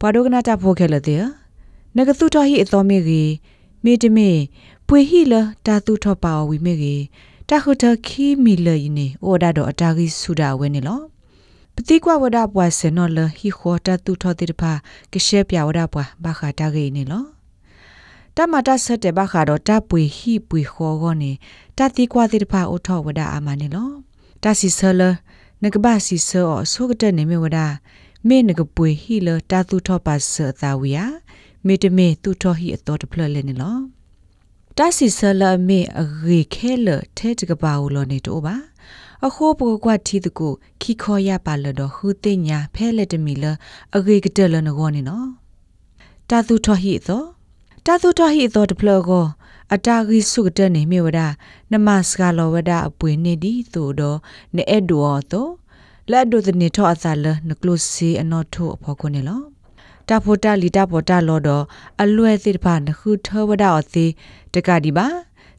[0.00, 1.22] ဘာဒိုကနာတာဖိုခဲလတဲ့
[1.96, 3.30] နဂသုတော်ဟိအတော်မေကြီး
[3.84, 4.30] မေတမေ
[4.88, 5.34] ပွေဟိလ
[5.66, 7.02] တာသူထောပါဝီမေကြီး
[7.48, 11.00] တခုတခီမီလယနေဩဒါတော့အတာကြီးဆူတာဝဲနေလော
[11.74, 14.72] ပတိကွာဝဒပွားစနော်လဟိခေါ်တာသူထောတိတဖာ
[15.12, 17.33] ကရှဲပြဝဒပွားဘာခါတာကြီးနေလော
[18.36, 21.32] တမတာဆက်တဲ့ဘာခါတော့တပွေဟိပွေခေါ်ကောနေ
[21.78, 23.90] တတိကွာတိတဖာအိုထောဝဒအာမနေလော
[24.42, 25.02] တစီဆလ
[25.62, 27.58] နကဘာစီဆောဆုကတဲ့နေမြဝဒ
[28.28, 31.04] မေနကပွေဟီလတာသူထောပါဆသာဝီယာ
[31.66, 33.76] မေတမေသူထောဟီအတော်တဖလလဲနေလော
[34.78, 38.56] တစီဆလမေအရေခဲလထဲတကပါဦးလောနေတော့ပါ
[39.26, 43.44] အခုပကွာတီတကိုခီခေါ်ရပါလတော့ဟူတင်ညာဖဲလက်တမီလ
[43.96, 45.28] အရေကတဲ့လနကောနေနော်
[46.30, 47.33] တာသူထောဟီသောတာ
[47.86, 49.26] သူထောဟီသောတဖလကော
[49.74, 51.20] အတာဂီစုကတဲ့နေမြေဝဒ
[51.72, 54.18] နမစကလောဝဒအပွေနေဒီသို့တော့
[54.56, 55.48] နေအဲ့ဒူအောသော
[56.10, 59.42] လက်ဒိုသနေထောအသလနကလုစီအနော်ထိုအဖို့ကိုနေလော
[60.08, 61.64] တာဖိုတာလီတာပေါ်တာလောတော့
[62.02, 64.10] အလွယ်စစ်တပါနခုထဝဒအသေး
[64.54, 65.06] တကဒီပါ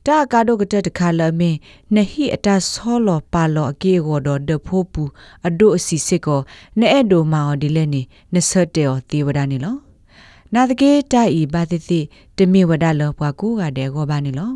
[0.06, 1.58] တာကာဒိုကတဲ့တခါလမင်း
[1.96, 5.04] နဟိအတဆောလောပါလောအကေကိုတော့ဒဖိုးပူ
[5.48, 6.42] အဒိုအစီစစ်ကို
[6.80, 8.02] နဲအဲ့ဒိုမာဒီလဲနေ
[8.34, 9.85] နဆတ်တေော်သေဝဒနေလော
[10.56, 12.00] နာတကေတိုင်ဤဘာတိတိ
[12.38, 14.52] တမိဝဒလောပွားကိုကတဲ့ကောပါနေလော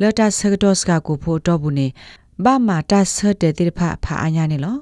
[0.00, 1.86] လတာဆကတော့စကကိုဖို့တော့ဘူးနေ
[2.44, 4.78] ဘာမာတာဆတ်တဲ့တိဖဖာအညာနေလော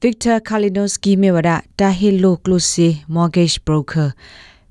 [0.00, 4.14] Victor Kalinowski mewada Tahilo Close Mortgage Broker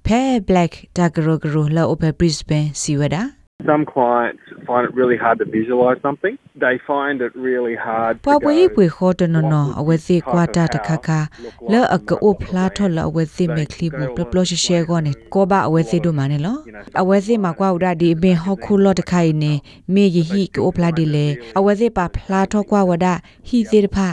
[0.05, 5.97] Pay Black Dagrogro la Ope Brisbane siwada Some clients find it really hard to visualize
[6.03, 6.37] something.
[6.55, 9.85] They find it really hard to Pwa go, pwe pwe kho to no no what
[9.87, 11.89] would awe this thi type kwa of ta ta kha house kha look le like
[11.95, 14.57] ak in o the phla tho la awe thi me kli bu plo plo she
[14.65, 16.53] she go ne ko ba awe thi do ma ne lo
[17.01, 19.51] awe thi ma kwa uda di be ho khu lo ta khai ne
[19.93, 21.25] me yi hi ko o phla di le
[21.57, 23.13] awe thi pa phla tho kwa wada
[23.49, 24.09] hi thi de pha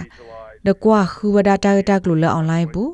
[0.64, 2.84] de kwa khu wada ta ta klo le online bu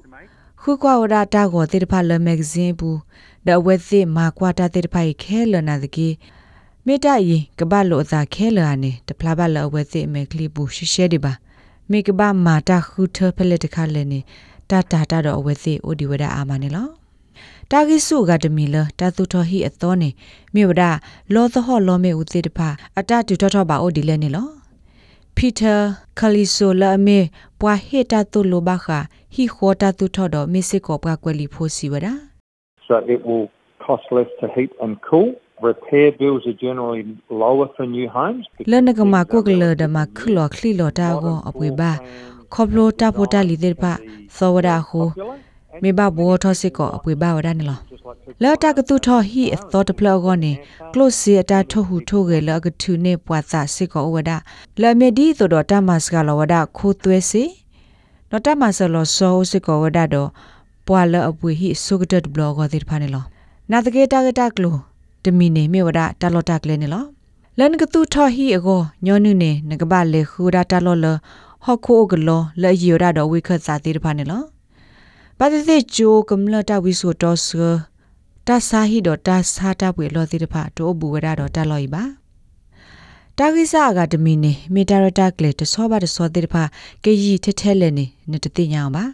[0.62, 2.98] ခုကွာဝဒတာကိုတေတဖလမဂဇင်းဘူး
[3.46, 6.08] ဒဝဲသိမာကွာတာတေတဖိုင်ခဲလနာတကီ
[6.86, 11.32] မေတ္တယကဘလောသာခဲလအနေတဖလာဘလအဝဲသိမေကလီဘူးရှရှဲဒီပါ
[11.90, 14.20] မေကဘမာတာခုထဖလက်တခါလဲနေ
[14.70, 16.88] တာတာတာတော့အဝဲသိအိုဒီဝဒအာမနေလော
[17.70, 20.10] တာဂိစုကတမီလတာသူတော်ဟိအတော်နေ
[20.54, 20.82] မြေဝဒ
[21.34, 22.58] လောသဟောလောမေဦးတေတဖ
[22.98, 24.48] အတတူထောထောပါအိုဒီလဲနေလော
[25.36, 25.80] Peter
[26.18, 27.18] Kalisola me
[27.58, 28.98] pwa heta to lobakha
[29.34, 32.12] hi khota tu thodo misiko pwa kweli phosi wada
[32.86, 33.46] so it will
[33.86, 35.28] cost less to heat and cool.
[35.62, 38.46] Repair bills are generally lower for new homes.
[38.66, 41.92] lanagama kokle da ma khlo khli lo ta go apwe ba
[42.54, 43.92] khoblo ta pota li de ba
[44.36, 45.04] sawada ho
[45.82, 47.76] me ba bo tho sik ko apwe ba wada ne lo
[48.42, 50.52] la ta ka tu tho hi tho de plo go ne
[50.92, 54.08] close si ata tho hu tho ge la ga thu ne pwa sa sik ko
[54.14, 54.36] wada
[54.82, 57.44] la me di to do ta mas ga lo wada kho twe si
[58.32, 60.22] no ta mas lo so sik ko wada do
[60.86, 63.22] pwa la apwe hi so ga de blog go de pha ne lo
[63.68, 64.89] na ta ge ta ge ta klo တ
[65.38, 67.04] မီနေမြေဝဒတာလော့တာကလေးနေလော
[67.58, 71.06] လန်ကတူထော်ဟီအကိုညောနုနေငကပလေခူဒါတာလော့လ
[71.64, 74.42] ဟခိုကလောလဲယီရတော့ဝိခတ်စာတိတဖာနေလော
[75.38, 77.48] ပါတိတိဂျိုကမလတာဝိဆိုတော့ဆ
[78.46, 82.04] တာစာဟီတော့တာစာတာပွေလောတိတဖာတို့ဘူဝဒတော့တာလော်ဤပါ
[83.38, 86.62] တာဂိစာကတမီနေမီတာရတာကလေတဆောပါတဆောတိတဖာ
[87.04, 89.04] ကေယီထထဲလဲနေနတတိညာပါ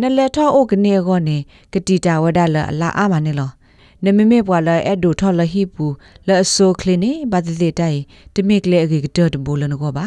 [0.00, 1.36] နလေထောအိုကနေကောနေ
[1.72, 3.50] ကတိတာဝဒလအလာအာမနေလော
[4.04, 5.86] နမမေပွာလာအဲ့ဒိုထော်လဟီပူ
[6.26, 7.98] လဲအဆိုကလင်းနေဘာတိတိတိုင်
[8.34, 10.06] တမိကလေအကေကတတဘိုလနကောပါ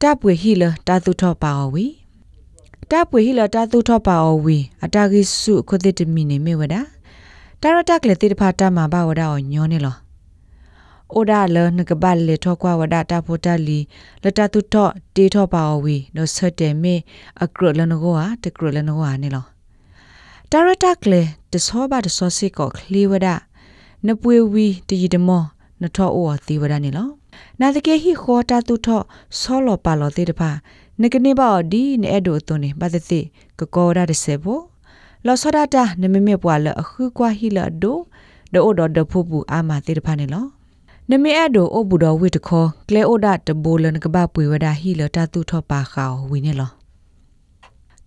[0.00, 1.86] တပ်ပွေဟီလတာသူထော်ပါဝီ
[2.90, 6.74] တပ်ပွေဟီလတာသူထော်ပါဝီအတာဂိစုခုတိတမီနေမေဝဒ
[7.62, 9.96] တာရတက်လေတိတဖာတမဘာဝဒအောညောနေလော
[11.12, 13.78] အိုဒါလနကဘလေထောကွာဝဒတာဖိုတလီ
[14.22, 16.94] လတတုထောတေထောပါဝီနောဆတ်တေမေ
[17.42, 19.53] အကရလနကောဟာတကရလနကောဟာနေလော
[20.56, 21.22] တာရတက်လေ
[21.52, 23.28] တဆောပါတဆောစစ်ကောခလီဝဒ
[24.06, 25.42] နပွေဝီတည်တမော
[25.82, 27.08] နထောအောသီဝဒနေလော
[27.60, 29.00] နာတကေဟိခောတာတုထော
[29.40, 30.50] ဆောလောပါလောတေတဖာ
[31.00, 33.20] နကနေပါဒီနေအဒိုတုန်နေပါတတိ
[33.58, 34.60] ကကောရတဲ့ဆေဘော
[35.26, 37.98] လောဆဒတာနမမေပွာလအခုကွာဟီလာဒို
[38.52, 40.44] ဒိုဒဒဖူပူအာမတေတဖာနေလော
[41.10, 46.70] နမေအဒိုအဘူတော်ဝိတခောကလေအိုဒတဘိုလနကပပွေဝဒဟီလတာတုထောပါခါဝီနေလော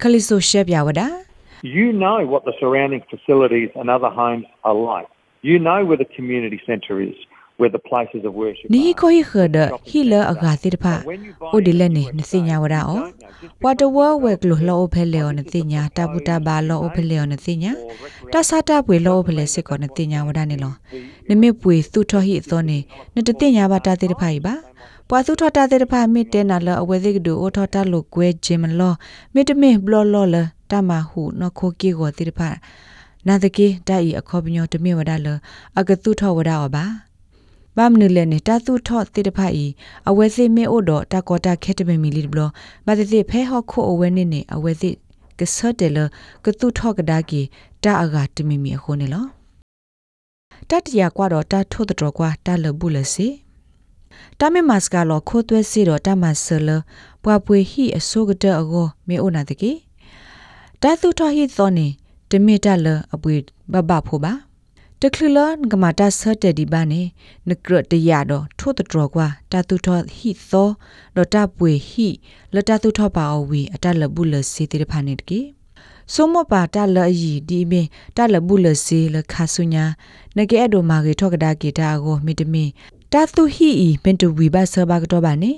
[0.02, 1.27] ခလီဆိုရှက်ပြဝဒါ
[1.64, 5.08] You know what the surrounding facilities and other homes are like.
[5.42, 7.16] You know where the community centre is,
[7.58, 8.94] where the places of worship ni are.
[8.94, 10.94] ko hi khada hi la aga tir pha
[11.54, 12.98] o de le ni ni sinya wada o
[13.62, 16.62] what the world we glo lo o phele o ni sinya ta bu ta ba
[16.68, 17.74] lo o phele o ni sinya
[18.32, 20.72] ta sa ta pwe lo o phele sit ko ni sinya wada ni lo
[21.30, 22.80] ni me pwe su tho hi so ni
[23.16, 24.56] ni de tinya ba ta tir pha hi ba
[25.10, 28.94] ပွာသူထတာတဲ့ဖာမိတဲနာလအဝဲစိကဒူအိုထတာလိုကွဲဂျင်မလော
[29.34, 30.36] မိတမေဘလောလောလ
[30.72, 32.50] တမဟုနခိုကေကိုတိတဖာ
[33.28, 35.28] နာတကေတိုင်အခေါ်ပညောတမေဝဒါလ
[35.80, 36.86] အကသူထဝဒါအပါ
[37.78, 39.66] ဘာမနုလဲနေတာသူထော့တိတဖာဤ
[40.10, 42.50] အဝဲစိမေအိုတော့တကောတာခဲတမေမီလီဘလော
[42.86, 44.90] ဘာတိဖဲဟော့ခိုအဝဲနေနေအဝဲစိ
[45.40, 45.98] ကဆတ်တယ်လ
[46.46, 47.42] ကသူထော့ကဒါကီ
[47.84, 49.26] တာအဂတမီမီအခုနေလော
[50.70, 53.28] တတရကွာတော့တာထို့တော်ကွာတာလဘူးလစီ
[54.40, 56.70] တမင်မတ်စကလောခိုးသွဲစီတော့တမဆလ
[57.24, 59.72] ပွားပွေဟိအစိုးကတဲ့အကိုမေအိုနာတကေ
[60.84, 61.88] တာသူထဟိသောနေ
[62.32, 63.36] တမေတလအပွေ
[63.74, 64.34] ဘဘဖို့ပါ
[65.02, 67.02] တခလလန်ကမာတာဆတ်တဲ့ဒီပါနေ
[67.50, 70.70] နကရတရတော့ထို့တော်ကွာတာသူထဟိသော
[71.16, 72.08] တော့တပွေဟိ
[72.56, 75.40] လတသူထပါအဝီအတလဘူးလစီတေဖာနေတကေ
[76.14, 77.88] ဆိုမပါတလအီဒီမင်
[78.18, 79.86] တလဘူးလစီလခါဆုညာ
[80.38, 82.66] နကေအဒိုမာကေထောက်ကဒါကေတာကိုမီတမီ
[83.14, 85.52] တာသူဟီဤပင်တူဝီဘဆဘာကတော့ပါနေ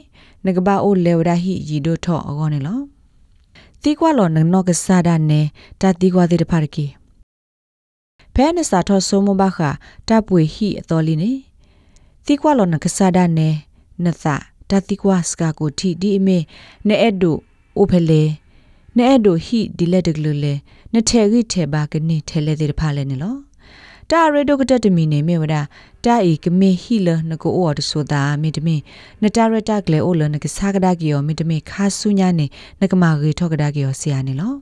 [0.45, 2.79] နကဘာအိုလေဝဒါဟီရီဒိုထောအကောနေလော
[3.83, 5.41] တီကွာလောနနောကစားဒနေ
[5.81, 6.85] တာတီကွာတဲ့တဖာကေ
[8.33, 9.59] ဖဲနစာထောဆိုမဘခ
[10.07, 11.31] တပ်ပွေဟီအတော်လီနေ
[12.25, 13.49] တီကွာလောနကစားဒနေ
[14.03, 14.25] နသ
[14.69, 16.37] တာတီကွာစကာကိုတီဒီအမေ
[16.87, 17.37] နဲအဲ့ဒို
[17.77, 18.23] အိုဖလေ
[18.97, 20.53] နဲအဲ့ဒိုဟီဒီလက်တကလလေ
[20.93, 23.35] နထဲရီထဲဘာကနေထဲလေတဲ့တဖာလဲနေလော
[24.11, 25.55] တာရေဒိုကတတမီနေမေဝဒ
[26.05, 28.75] တာဤကမေဟီလနကိုအော်တဆိုတာမေတမေ
[29.23, 32.45] နတာရတာကလေအိုလနကစားကဒါကီယောမေတမေခါဆုညာနေ
[32.81, 34.53] နကမာရီထောကဒါကီယောဆရာနေလော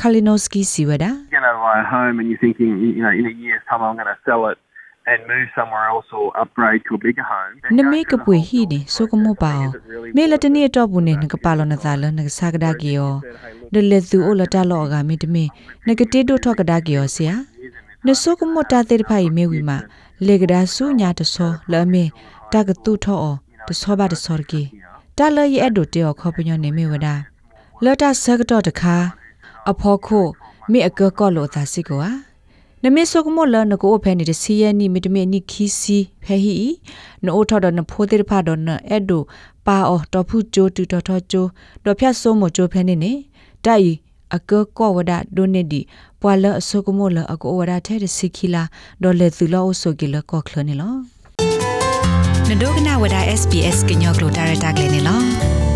[0.00, 3.80] ကာလီနိုစကီစီဝဒါ You know, buy a home and you're thinking, you know, in a year's time
[3.86, 4.58] I'm going to sell it
[5.10, 7.52] and move somewhere else or upgrade to a bigger home.
[7.78, 9.54] နမေကပွေဟီနေဆိုကမောပါ
[10.16, 13.12] မေလတနီတော့ဘူးနေနကပါလောနသာလနကစားကဒါကီယော
[13.74, 15.44] ဒလေသူအိုလတာလောကမေတမေ
[15.88, 17.34] နကတေတိုထောကဒါကီယောဆရာ
[18.06, 19.78] နဆုကမောတာတေဖိုင်မေဝီမာ
[20.26, 22.04] လေကဒါဆုညာတဆောလမေ
[22.52, 23.26] တကတူထော
[23.68, 24.62] တဆောပါတဆောကီ
[25.16, 27.14] တလရဲ့အဒိုတေခေါပညောနေမေဝဒါ
[27.84, 28.96] လတာဆကတော့တခါ
[29.70, 30.26] အဖောခို
[30.70, 32.08] မေအကကောလောသာစီကွာ
[32.82, 36.54] နမေဆုကမောလနကိုဖဲနေတဲ့စီယနီမီတမေနိခီစီဖဲဟီ
[37.24, 39.22] နိုထော်ဒနဖိုတေဖာဒနအဒို
[39.66, 41.44] ပါအောတော်ဖူချိုတူတော်တော်ချို
[41.84, 43.12] တော်ဖြတ်ဆိုးမချိုဖဲနေနေ
[43.64, 43.94] တိုင်
[44.36, 45.80] အကကောဝဒဒိုနေဒီ
[46.20, 48.62] ပွာလအဆုကမောလအကောဝဒထဲစီခီလာ
[49.02, 50.94] ဒေါ်လေသူလောအဆုကီလကောခလနေလော
[52.48, 55.71] နဒိုကနာဝဒ SPS ကညောကလိုတာရတာကလေးနေလော